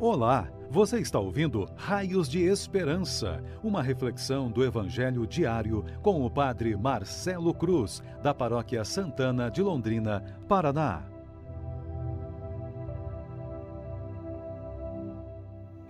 [0.00, 6.76] Olá, você está ouvindo Raios de Esperança, uma reflexão do Evangelho diário com o Padre
[6.76, 11.04] Marcelo Cruz, da Paróquia Santana de Londrina, Paraná.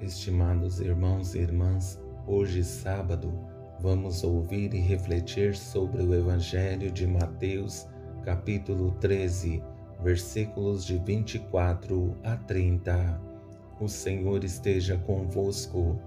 [0.02, 3.32] Estimados irmãos e irmãs, hoje sábado,
[3.80, 7.88] vamos ouvir e refletir sobre o Evangelho de Mateus,
[8.22, 9.62] capítulo 13,
[10.02, 13.33] versículos de 24 a 30.
[13.80, 15.98] O Senhor esteja convosco,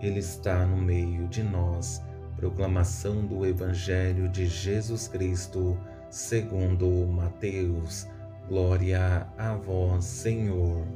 [0.00, 2.00] Ele está no meio de nós.
[2.36, 5.76] Proclamação do Evangelho de Jesus Cristo,
[6.08, 8.06] segundo Mateus.
[8.48, 10.86] Glória a vós, Senhor.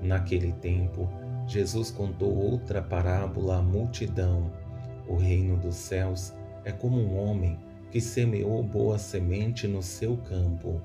[0.00, 1.08] Naquele tempo,
[1.46, 4.52] Jesus contou outra parábola à multidão.
[5.08, 6.32] O reino dos céus
[6.64, 7.58] é como um homem
[7.90, 10.80] que semeou boa semente no seu campo.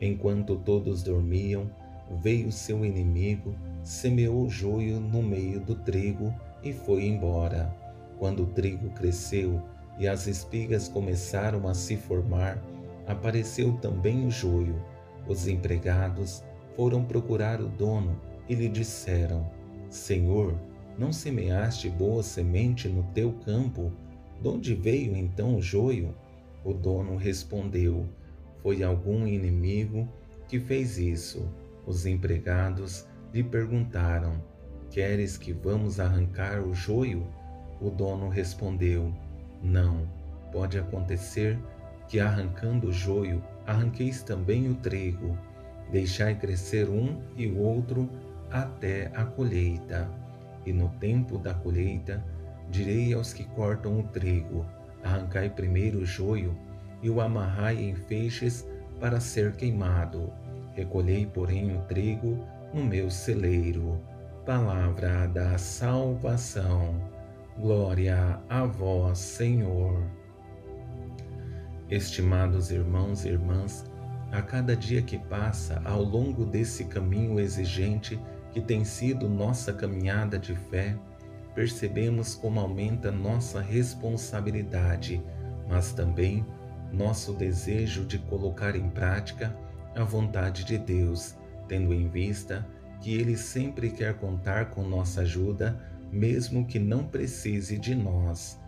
[0.00, 1.70] Enquanto todos dormiam,
[2.16, 7.74] veio seu inimigo semeou joio no meio do trigo e foi embora.
[8.18, 9.62] Quando o trigo cresceu
[9.98, 12.62] e as espigas começaram a se formar,
[13.06, 14.82] apareceu também o joio.
[15.26, 16.42] Os empregados
[16.76, 18.18] foram procurar o dono
[18.48, 19.50] e lhe disseram:
[19.88, 20.54] Senhor,
[20.98, 23.92] não semeaste boa semente no teu campo?
[24.40, 26.14] De onde veio então o joio?
[26.64, 28.06] O dono respondeu:
[28.62, 30.08] Foi algum inimigo
[30.48, 31.48] que fez isso.
[31.90, 34.40] Os empregados lhe perguntaram:
[34.90, 37.26] Queres que vamos arrancar o joio?
[37.80, 39.12] O dono respondeu:
[39.60, 40.06] Não,
[40.52, 41.58] pode acontecer
[42.06, 45.36] que arrancando o joio, arranqueis também o trigo.
[45.90, 48.08] Deixai crescer um e o outro
[48.52, 50.08] até a colheita.
[50.64, 52.24] E no tempo da colheita,
[52.70, 54.64] direi aos que cortam o trigo:
[55.02, 56.56] Arrancai primeiro o joio
[57.02, 58.64] e o amarrai em feixes
[59.00, 60.32] para ser queimado.
[60.74, 62.38] Recolhei, porém, o trigo
[62.72, 64.00] no meu celeiro.
[64.46, 66.94] Palavra da salvação.
[67.58, 70.02] Glória a vós, Senhor.
[71.90, 73.84] Estimados irmãos e irmãs,
[74.30, 78.18] a cada dia que passa ao longo desse caminho exigente
[78.52, 80.96] que tem sido nossa caminhada de fé,
[81.54, 85.20] percebemos como aumenta nossa responsabilidade,
[85.68, 86.46] mas também
[86.92, 89.54] nosso desejo de colocar em prática
[89.94, 91.34] a vontade de Deus
[91.70, 92.66] tendo em vista
[93.00, 95.80] que Ele sempre quer contar com nossa ajuda,
[96.10, 98.58] mesmo que não precise de nós.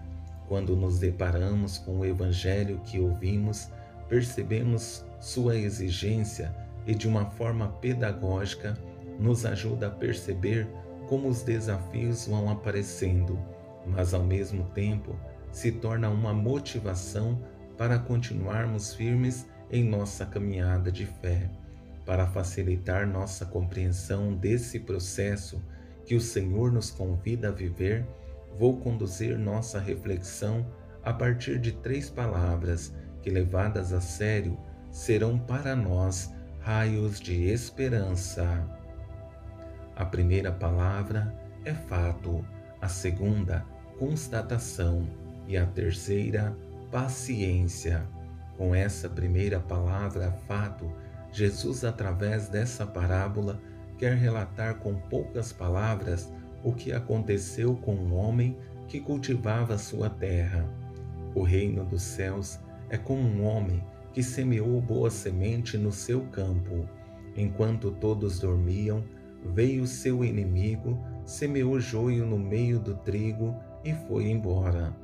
[0.46, 3.68] Quando nos deparamos com o Evangelho que ouvimos,
[4.08, 6.54] percebemos sua exigência
[6.86, 8.78] e, de uma forma pedagógica,
[9.18, 10.68] nos ajuda a perceber
[11.08, 13.38] como os desafios vão aparecendo,
[13.84, 15.16] mas ao mesmo tempo
[15.50, 17.38] se torna uma motivação
[17.76, 21.50] para continuarmos firmes em nossa caminhada de fé.
[22.04, 25.62] Para facilitar nossa compreensão desse processo
[26.04, 28.06] que o Senhor nos convida a viver,
[28.58, 30.66] vou conduzir nossa reflexão
[31.02, 34.58] a partir de três palavras que, levadas a sério,
[34.90, 36.30] serão para nós
[36.60, 38.68] raios de esperança.
[39.96, 41.34] A primeira palavra
[41.64, 42.44] é fato,
[42.80, 43.64] a segunda,
[43.98, 45.08] constatação
[45.46, 46.56] e a terceira,
[46.90, 48.06] paciência.
[48.56, 50.90] Com essa primeira palavra, fato,
[51.32, 53.60] Jesus, através dessa parábola,
[53.98, 56.32] quer relatar com poucas palavras
[56.62, 60.68] o que aconteceu com um homem que cultivava sua terra.
[61.34, 63.82] O reino dos céus é como um homem
[64.12, 66.86] que semeou boa semente no seu campo.
[67.34, 69.02] Enquanto todos dormiam,
[69.42, 74.94] veio seu inimigo, semeou joio no meio do trigo e foi embora.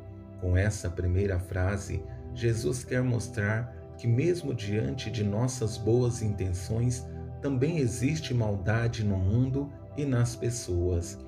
[0.40, 2.04] Com essa primeira frase,
[2.34, 7.06] Jesus quer mostrar que, mesmo diante de nossas boas intenções,
[7.40, 11.18] também existe maldade no mundo e nas pessoas.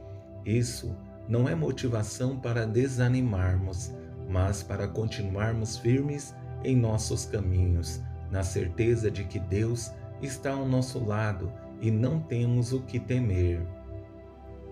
[0.45, 0.97] Isso
[1.29, 3.93] não é motivação para desanimarmos,
[4.29, 6.35] mas para continuarmos firmes
[6.65, 8.01] em nossos caminhos,
[8.31, 13.61] na certeza de que Deus está ao nosso lado e não temos o que temer.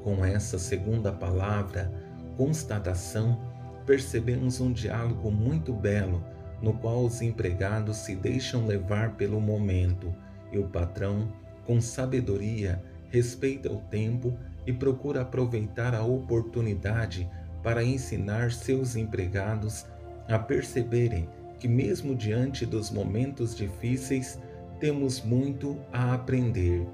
[0.02, 1.92] Com essa segunda palavra,
[2.36, 3.40] constatação,
[3.88, 6.22] percebemos um diálogo muito belo
[6.60, 10.14] no qual os empregados se deixam levar pelo momento
[10.52, 11.32] e o patrão,
[11.64, 14.36] com sabedoria, respeita o tempo
[14.66, 17.26] e procura aproveitar a oportunidade
[17.62, 19.86] para ensinar seus empregados
[20.28, 21.26] a perceberem
[21.58, 24.38] que, mesmo diante dos momentos difíceis,
[24.78, 26.86] temos muito a aprender.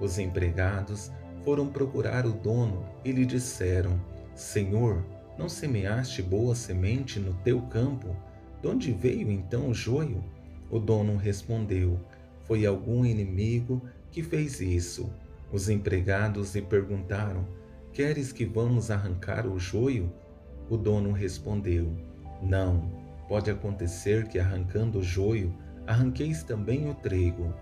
[0.00, 1.12] Os empregados
[1.44, 4.00] foram procurar o dono e lhe disseram:
[4.34, 5.04] Senhor,
[5.38, 8.14] não semeaste boa semente no teu campo?
[8.60, 10.24] De onde veio então o joio?
[10.68, 11.98] O dono respondeu:
[12.44, 13.80] Foi algum inimigo
[14.10, 15.08] que fez isso.
[15.52, 17.46] Os empregados lhe perguntaram:
[17.92, 20.12] Queres que vamos arrancar o joio?
[20.68, 21.96] O dono respondeu:
[22.42, 22.90] Não,
[23.28, 25.54] pode acontecer que arrancando o joio,
[25.86, 27.54] arranqueis também o trigo.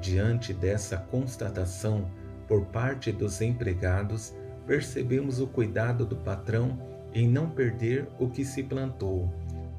[0.00, 2.10] Diante dessa constatação
[2.48, 4.34] por parte dos empregados,
[4.66, 9.32] percebemos o cuidado do patrão em não perder o que se plantou,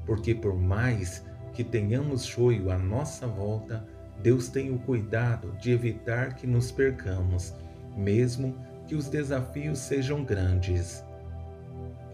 [0.04, 3.86] porque por mais que tenhamos joio à nossa volta,
[4.22, 7.54] Deus tem o cuidado de evitar que nos percamos,
[7.96, 8.54] mesmo
[8.86, 11.04] que os desafios sejam grandes.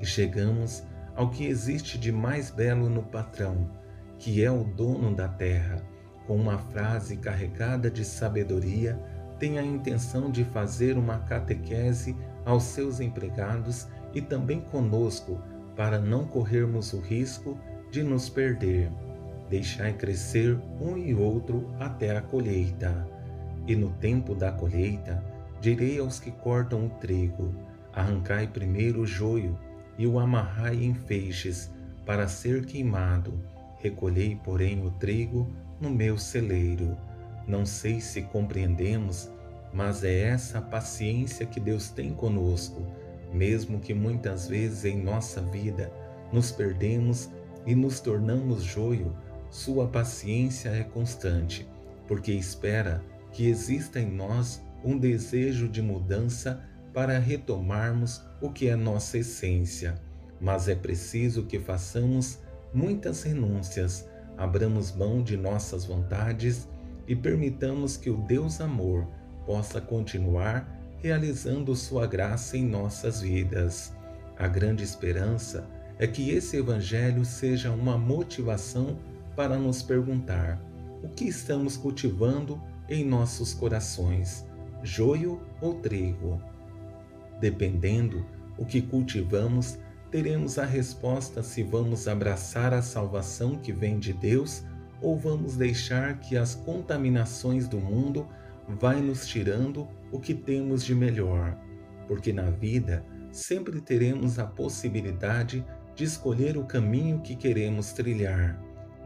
[0.01, 0.83] E chegamos
[1.15, 3.71] ao que existe de mais belo no patrão,
[4.19, 5.83] que é o dono da terra,
[6.27, 8.99] com uma frase carregada de sabedoria,
[9.39, 15.39] tem a intenção de fazer uma catequese aos seus empregados e também conosco,
[15.77, 17.59] para não corrermos o risco
[17.91, 18.91] de nos perder.
[19.49, 23.07] Deixai crescer um e outro até a colheita.
[23.67, 25.23] E no tempo da colheita,
[25.61, 27.55] direi aos que cortam o trigo:
[27.93, 29.59] arrancai primeiro o joio
[29.97, 31.71] e o amarrai em feixes,
[32.05, 33.35] para ser queimado.
[33.81, 35.49] Recolhei, porém, o trigo
[35.81, 36.97] no meu celeiro.
[37.47, 39.31] Não sei se compreendemos,
[39.73, 42.83] mas é essa a paciência que Deus tem conosco,
[43.33, 45.93] mesmo que muitas vezes em nossa vida
[46.33, 47.29] nos perdemos
[47.67, 49.15] e nos tornamos joio
[49.51, 51.67] sua paciência é constante,
[52.07, 53.03] porque espera
[53.33, 59.95] que exista em nós um desejo de mudança para retomarmos o que é nossa essência.
[60.41, 62.39] Mas é preciso que façamos
[62.73, 66.69] muitas renúncias, abramos mão de nossas vontades
[67.07, 69.07] e permitamos que o Deus Amor
[69.47, 73.93] possa continuar realizando Sua graça em nossas vidas.
[74.39, 75.69] A grande esperança
[75.99, 78.99] é que esse Evangelho seja uma motivação
[79.35, 80.61] para nos perguntar:
[81.03, 84.45] o que estamos cultivando em nossos corações,
[84.83, 86.41] joio ou trigo?
[87.41, 89.79] Dependendo o que cultivamos,
[90.11, 94.65] teremos a resposta se vamos abraçar a salvação que vem de Deus
[95.01, 98.27] ou vamos deixar que as contaminações do mundo
[98.69, 101.59] vai nos tirando o que temos de melhor.
[102.07, 108.61] Porque na vida sempre teremos a possibilidade de escolher o caminho que queremos trilhar.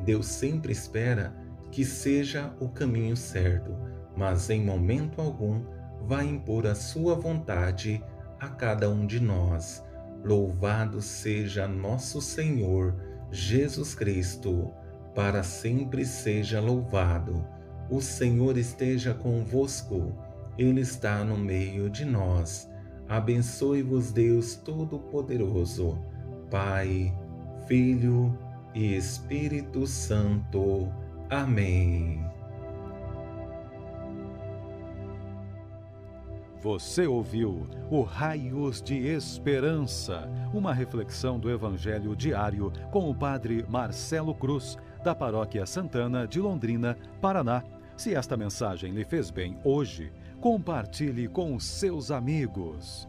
[0.05, 1.35] Deus sempre espera
[1.71, 3.75] que seja o caminho certo,
[4.17, 5.65] mas em momento algum
[6.03, 8.05] vai impor a sua vontade
[8.39, 9.83] a cada um de nós.
[10.25, 12.95] Louvado seja nosso Senhor
[13.31, 14.71] Jesus Cristo,
[15.15, 17.47] para sempre seja louvado.
[17.91, 20.13] O Senhor esteja convosco,
[20.59, 22.71] Ele está no meio de nós.
[23.09, 25.99] Abençoe-vos, Deus Todo-Poderoso,
[26.51, 27.13] Pai,
[27.67, 28.37] Filho
[28.75, 30.91] e Espírito Santo.
[31.29, 32.25] Amém.
[36.63, 44.33] Você ouviu o Raios de Esperança, uma reflexão do Evangelho diário com o Padre Marcelo
[44.33, 47.63] Cruz, da Paróquia Santana de Londrina, Paraná.
[47.97, 53.09] Se esta mensagem lhe fez bem hoje, compartilhe com seus amigos.